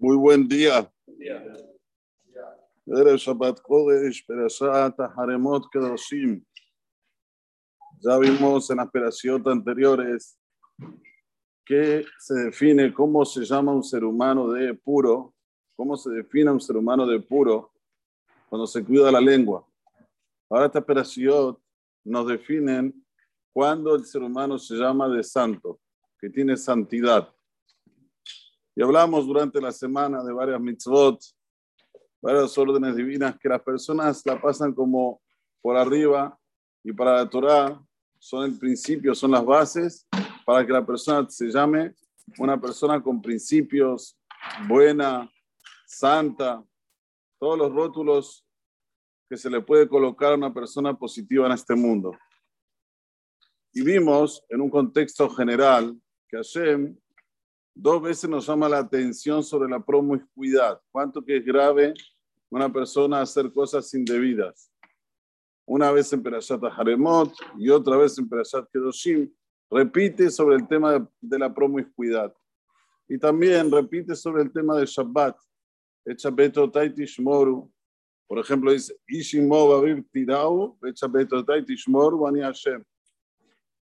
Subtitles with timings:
[0.00, 0.88] Muy buen día.
[5.16, 5.64] Haremot.
[7.98, 10.38] Ya vimos en las operaciones anteriores
[11.66, 15.34] que se define cómo se llama un ser humano de puro,
[15.74, 17.72] cómo se define un ser humano de puro
[18.48, 19.66] cuando se cuida la lengua.
[20.48, 21.58] Ahora esta operación
[22.04, 23.04] nos definen
[23.52, 25.80] cuándo el ser humano se llama de santo,
[26.20, 27.34] que tiene santidad.
[28.78, 31.20] Y hablamos durante la semana de varias mitzvot,
[32.22, 35.20] varias órdenes divinas que las personas la pasan como
[35.60, 36.38] por arriba
[36.84, 37.84] y para la Torah
[38.20, 40.06] son el principio, son las bases
[40.46, 41.92] para que la persona se llame
[42.38, 44.16] una persona con principios,
[44.68, 45.28] buena,
[45.84, 46.64] santa,
[47.40, 48.46] todos los rótulos
[49.28, 52.12] que se le puede colocar a una persona positiva en este mundo.
[53.72, 56.96] Y vimos en un contexto general que Hashem
[57.80, 61.94] dos veces nos llama la atención sobre la promiscuidad, cuánto que es grave
[62.50, 64.72] una persona hacer cosas indebidas.
[65.64, 69.30] Una vez en Perashat Haremot y otra vez en Perashat Kedoshim,
[69.70, 72.34] repite sobre el tema de, la promiscuidad.
[73.06, 75.36] Y también repite sobre el tema de Shabbat.
[76.06, 77.70] Echabeto Taitishmoru.
[78.26, 82.82] Por ejemplo, dice, Ishimo Babir Tirau, Echabeto Taitishmoru, Ani Hashem.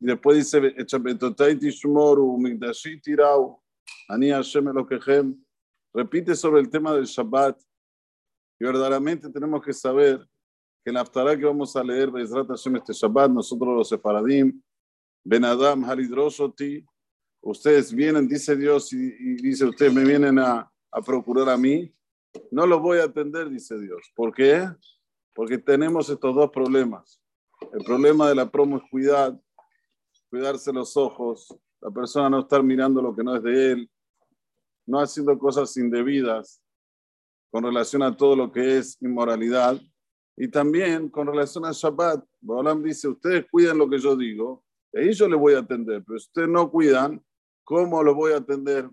[0.00, 3.62] Y después dice, Echabeto Taitishmoru, Migdashi Tirau,
[4.08, 5.36] Ani Hashem Elokehem,
[5.92, 7.60] repite sobre el tema del Shabbat.
[8.58, 10.18] Y verdaderamente tenemos que saber
[10.82, 14.60] que en la Aftará que vamos a leer, Bezrat Hashem este Shabbat, nosotros los Sefaradim,
[15.24, 16.84] Ben Adam, Halidroshoti,
[17.40, 21.92] ustedes vienen, dice Dios, y, y, dice, ustedes me vienen a, a procurar a mí.
[22.50, 24.12] No los voy a atender, dice Dios.
[24.14, 24.68] ¿Por qué?
[25.34, 27.20] Porque tenemos estos dos problemas.
[27.72, 29.40] El problema de la promiscuidad,
[30.28, 33.90] cuidarse los ojos, la persona no estar mirando lo que no es de él,
[34.86, 36.62] no haciendo cosas indebidas
[37.50, 39.78] con relación a todo lo que es inmoralidad.
[40.34, 44.98] Y también con relación a Shabbat, Balaam dice, ustedes cuidan lo que yo digo, y
[44.98, 47.22] ahí yo les voy a atender, pero si ustedes no cuidan,
[47.64, 48.88] ¿cómo los voy a atender?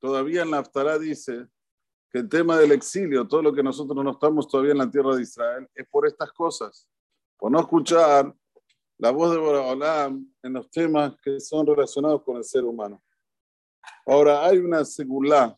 [0.00, 1.46] Todavía en la dice
[2.10, 5.14] que el tema del exilio, todo lo que nosotros no estamos todavía en la tierra
[5.14, 6.88] de Israel, es por estas cosas,
[7.36, 8.34] por no escuchar
[8.98, 13.02] la voz de Boraholam en los temas que son relacionados con el ser humano.
[14.06, 15.56] Ahora, hay una segulá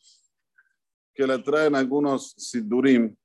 [1.15, 3.17] que la traen algunos sidurim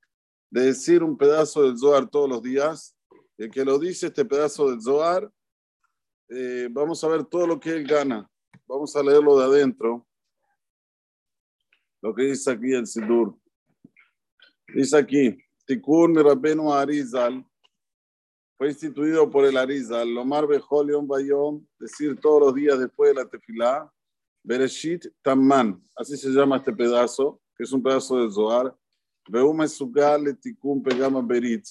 [0.50, 2.96] de decir un pedazo del Zohar todos los días.
[3.38, 5.30] El que lo dice este pedazo del Zohar,
[6.28, 8.30] eh, vamos a ver todo lo que él gana.
[8.66, 10.06] Vamos a leerlo de adentro.
[12.00, 13.36] Lo que dice aquí el sidur.
[14.74, 17.44] Dice aquí, Tikkun Rabbenu Arizal
[18.62, 23.28] fue instituido por el Arizal, Lomar Bejolion Bayom, decir todos los días después de la
[23.28, 23.92] tefilá,
[24.44, 28.72] Bereshit Tamman, así se llama este pedazo, que es un pedazo del Zohar,
[29.28, 31.64] Beume Sugal Tikkun Pegama Berit,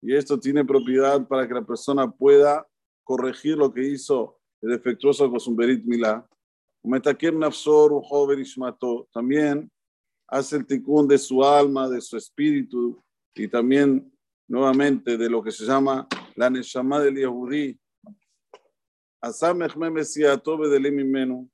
[0.00, 2.64] y esto tiene propiedad para que la persona pueda
[3.02, 6.24] corregir lo que hizo el defectuoso con su Berit Milá.
[9.12, 9.72] También
[10.28, 13.02] hace el tikkun de su alma, de su espíritu,
[13.34, 14.12] y también
[14.46, 16.08] nuevamente de lo que se llama
[16.40, 17.78] la Neshama del Yehudí.
[19.20, 21.46] Asamechmem Esiatobe del Emimenu.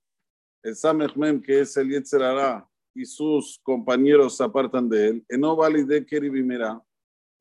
[0.63, 2.65] El Samechmem, que es el Yetzerará,
[2.95, 5.25] y sus compañeros se apartan de él.
[5.29, 6.81] Eno valide keribimera.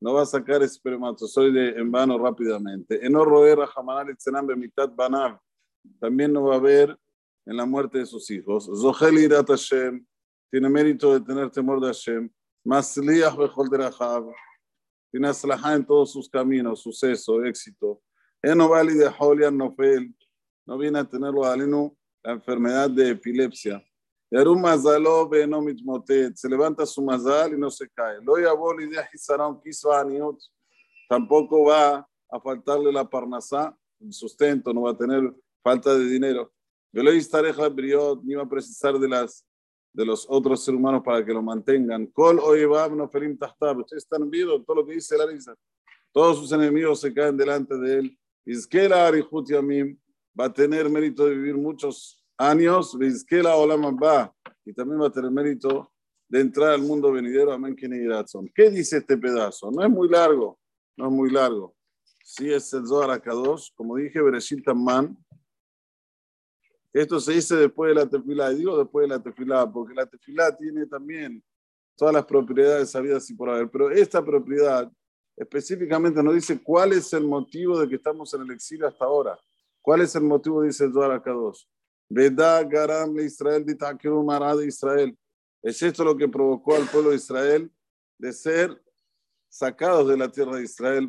[0.00, 3.04] No va a sacar espermatozoide en vano rápidamente.
[3.06, 5.38] Eno roer a Hamanal Itzenam mitad banal.
[6.00, 6.98] También no va a haber
[7.46, 8.68] en la muerte de sus hijos.
[8.74, 10.04] Zohel Irat Hashem.
[10.50, 12.28] Tiene mérito de tener temor de Hashem.
[12.64, 14.24] Masliach Bechol Derachab
[15.10, 18.02] tiene aslajá en todos sus caminos, suceso, éxito.
[18.42, 20.14] Eno vali de Holian Nofel,
[20.66, 23.82] no viene a tenerlo aleno la enfermedad de epilepsia.
[24.30, 28.20] Yarum mazalo beno mitmotet, se levanta su mazal y no se cae.
[28.22, 30.38] Lo yaboli de Hisaron quiso aniot,
[31.08, 36.52] tampoco va a faltarle la parnasá, el sustento, no va a tener falta de dinero.
[36.92, 39.46] Yo le briot, ni va a precisar de las
[39.96, 42.06] de los otros seres humanos para que lo mantengan.
[42.08, 42.38] Kol.
[42.38, 45.54] Ustedes están viendo todo lo que dice la risa.
[46.12, 48.18] Todos sus enemigos se caen delante de él.
[48.44, 49.98] Izkela arihut yamim
[50.38, 52.94] va a tener mérito de vivir muchos años.
[53.00, 54.30] Izkela olam va
[54.66, 55.90] y también va a tener mérito
[56.28, 57.52] de entrar al mundo venidero.
[57.52, 57.74] Amén.
[57.74, 59.70] ¿Qué dice este pedazo?
[59.70, 60.58] No es muy largo.
[60.94, 61.74] No es muy largo.
[62.22, 63.70] Sí es el Zohar Akadosh.
[63.74, 65.16] Como dije, Bereshit Man
[67.00, 68.52] esto se dice después de la tefilá.
[68.52, 71.42] Y digo después de la tefilá, porque la tefilá tiene también
[71.96, 73.70] todas las propiedades sabidas y por haber.
[73.70, 74.90] Pero esta propiedad
[75.36, 79.38] específicamente nos dice cuál es el motivo de que estamos en el exilio hasta ahora.
[79.82, 80.62] ¿Cuál es el motivo?
[80.62, 81.64] Dice el Zohar Akadosh.
[82.08, 85.18] Vedá Garam Israel, de Israel.
[85.62, 87.70] Es esto lo que provocó al pueblo de Israel
[88.18, 88.82] de ser
[89.48, 91.08] sacados de la tierra de Israel.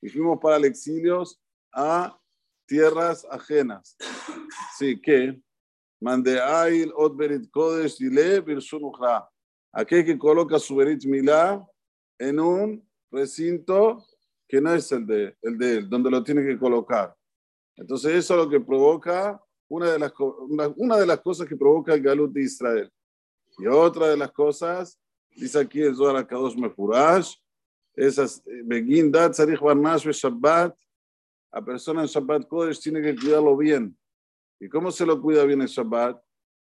[0.00, 1.22] Y fuimos para el exilio
[1.72, 2.18] a
[2.66, 3.96] tierras ajenas.
[4.78, 5.40] Sí, que
[6.00, 9.28] Mandeail, Otberit Kodesh, Dile, Birsunuchra.
[9.72, 11.66] Aquel que coloca su Berit Milá
[12.18, 14.04] en un recinto
[14.46, 17.14] que no es el de, el él, donde lo tiene que colocar.
[17.76, 20.12] Entonces eso es lo que provoca, una de las,
[20.76, 22.90] una, de las cosas que provoca el galut de Israel.
[23.58, 24.98] Y otra de las cosas,
[25.30, 27.34] dice aquí el Zohar Kadosh Mefurash,
[27.94, 30.76] esas Begindat, Sarich Barnash, Shabbat,
[31.54, 33.96] a persona en Shabbat Kodesh tiene que cuidarlo bien.
[34.58, 36.20] ¿Y cómo se lo cuida bien en Shabbat?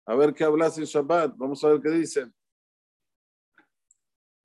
[0.06, 1.36] A ver qué hablas en Shabbat.
[1.36, 2.28] Vamos a ver qué dice.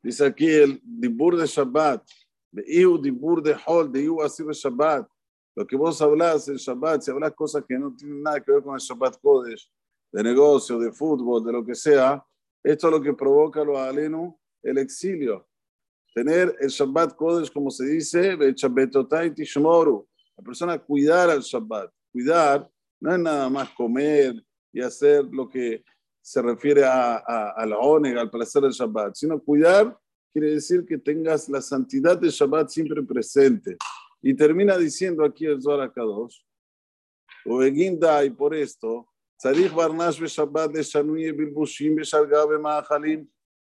[0.03, 2.07] Dice aquí el Dibur de Shabbat.
[2.51, 5.09] De Iu Dibur de Hol, de Iu Asir de Shabbat.
[5.55, 8.61] Lo que vos hablas en Shabbat, si hablas cosas que no tienen nada que ver
[8.61, 9.67] con el Shabbat Kodesh,
[10.11, 12.23] de negocio, de fútbol, de lo que sea,
[12.63, 15.47] esto es lo que provoca lo aleno, el exilio.
[16.13, 18.37] Tener el Shabbat Kodesh, como se dice,
[20.37, 21.91] la persona cuidar al Shabbat.
[22.11, 22.69] Cuidar
[23.01, 25.83] no es nada más comer y hacer lo que
[26.21, 29.97] se refiere a, a, la onega, al placer del Shabbat, sino cuidar
[30.31, 33.77] quiere decir que tengas la santidad del Shabbat siempre presente.
[34.21, 36.41] Y termina diciendo aquí el Zohar Kadosh,
[37.45, 39.07] Oeginda, y por esto,
[39.39, 43.27] Tzarich Barnash Shabbat de Shanuye Bilbushim Beshargabe Mahalim,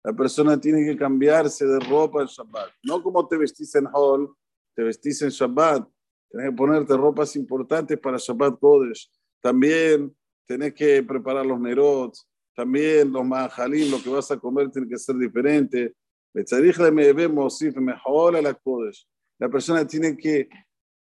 [0.03, 2.71] la persona tiene que cambiarse de ropa en Shabbat.
[2.83, 4.33] No como te vestís en Hall,
[4.75, 5.87] te vestís en Shabbat.
[6.33, 9.07] Tienes que ponerte ropas importantes para Shabbat Kodesh.
[9.39, 10.11] También
[10.47, 12.27] tenés que preparar los nerots.
[12.55, 15.93] También los mahalim, lo que vas a comer tiene que ser diferente.
[16.33, 16.43] La
[19.49, 20.49] persona tiene que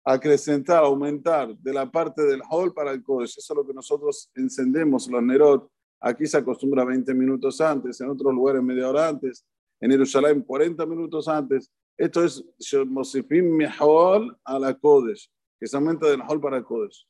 [0.05, 3.37] acrecentar, aumentar de la parte del hall para el Kodesh.
[3.37, 5.69] Eso es lo que nosotros encendemos, los Nerot.
[5.99, 9.45] Aquí se acostumbra 20 minutos antes, en otros lugares media hora antes,
[9.81, 11.69] en Jerusalén 40 minutos antes.
[11.97, 12.43] Esto es
[12.85, 15.29] Mosifim Mehol a la Kodesh,
[15.59, 17.07] que se aumenta del hall para Kodesh.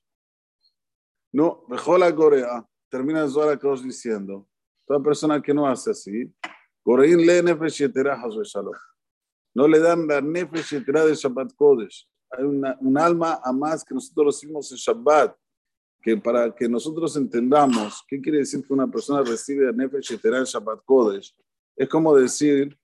[1.33, 4.47] No, mejor la Corea, termina el Zohar Kodesh diciendo,
[4.85, 6.33] toda persona que no hace así,
[6.85, 7.91] Gorein le nefesh
[9.53, 14.37] no le dan la nefesh de Shabbat Kodesh hay un alma a más que nosotros
[14.37, 15.35] hicimos en Shabbat,
[16.01, 20.43] que para que nosotros entendamos qué quiere decir que una persona recibe a Nefesh en
[20.43, 21.33] Shabbat Kodesh,
[21.75, 22.77] es como decir,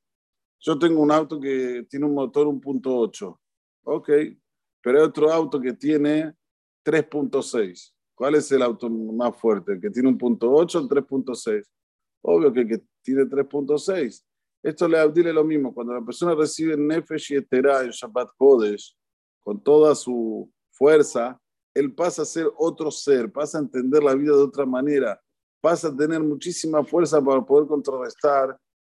[0.63, 3.37] yo tengo un auto que tiene un motor 1.8,
[3.83, 4.09] ok,
[4.81, 6.33] pero hay otro auto que tiene
[6.85, 7.93] 3.6.
[8.15, 9.73] ¿Cuál es el auto más fuerte?
[9.73, 11.65] ¿El que tiene un punto o el 3.6?
[12.21, 14.23] Obvio que el que tiene 3.6.
[14.63, 15.73] Esto le dile lo mismo.
[15.73, 18.95] Cuando la persona recibe Nefesh y en Shabbat Kodesh,
[19.41, 21.37] con toda su fuerza,
[21.73, 25.19] él pasa a ser otro ser, pasa a entender la vida de otra manera,
[25.59, 28.57] pasa a tener muchísima fuerza para poder contrarrestar